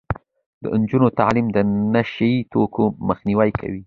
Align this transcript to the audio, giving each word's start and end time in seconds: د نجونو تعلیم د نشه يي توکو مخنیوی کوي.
د 0.61 0.63
نجونو 0.81 1.07
تعلیم 1.19 1.47
د 1.55 1.57
نشه 1.93 2.27
يي 2.31 2.37
توکو 2.51 2.83
مخنیوی 3.07 3.49
کوي. 3.59 3.79